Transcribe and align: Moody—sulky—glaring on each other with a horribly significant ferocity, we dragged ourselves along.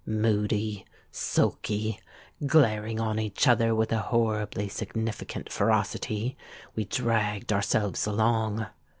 Moody—sulky—glaring 0.03 2.99
on 2.99 3.19
each 3.19 3.47
other 3.47 3.75
with 3.75 3.91
a 3.91 3.99
horribly 3.99 4.67
significant 4.67 5.51
ferocity, 5.51 6.35
we 6.75 6.85
dragged 6.85 7.53
ourselves 7.53 8.07
along. 8.07 8.65